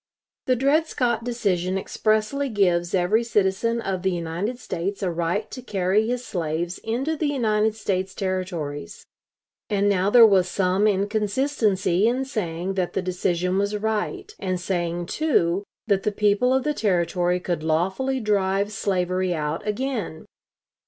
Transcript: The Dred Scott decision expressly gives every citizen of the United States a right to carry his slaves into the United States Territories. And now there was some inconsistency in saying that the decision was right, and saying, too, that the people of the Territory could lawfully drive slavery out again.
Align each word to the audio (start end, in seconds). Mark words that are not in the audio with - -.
The 0.47 0.55
Dred 0.55 0.87
Scott 0.87 1.23
decision 1.23 1.77
expressly 1.77 2.49
gives 2.49 2.95
every 2.95 3.23
citizen 3.23 3.79
of 3.81 4.01
the 4.01 4.09
United 4.09 4.57
States 4.57 5.03
a 5.03 5.11
right 5.11 5.51
to 5.51 5.61
carry 5.61 6.07
his 6.07 6.25
slaves 6.25 6.79
into 6.79 7.15
the 7.15 7.27
United 7.27 7.75
States 7.75 8.15
Territories. 8.15 9.05
And 9.69 9.87
now 9.87 10.09
there 10.09 10.25
was 10.25 10.47
some 10.49 10.87
inconsistency 10.87 12.07
in 12.07 12.25
saying 12.25 12.73
that 12.73 12.93
the 12.93 13.03
decision 13.03 13.59
was 13.59 13.77
right, 13.77 14.33
and 14.39 14.59
saying, 14.59 15.05
too, 15.05 15.63
that 15.85 16.01
the 16.01 16.11
people 16.11 16.51
of 16.51 16.63
the 16.63 16.73
Territory 16.73 17.39
could 17.39 17.61
lawfully 17.61 18.19
drive 18.19 18.71
slavery 18.71 19.35
out 19.35 19.67
again. 19.67 20.25